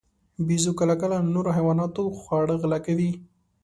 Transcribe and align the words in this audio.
بیزو 0.45 0.71
کله 0.79 0.93
کله 1.01 1.15
له 1.23 1.29
نورو 1.35 1.49
حیواناتو 1.57 2.03
خواړه 2.19 2.55
غلا 2.61 2.79
کوي. 2.85 3.11